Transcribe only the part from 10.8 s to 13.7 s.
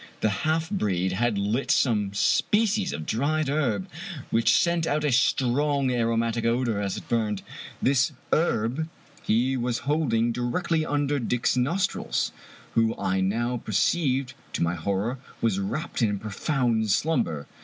under Dick's nostrils, who I now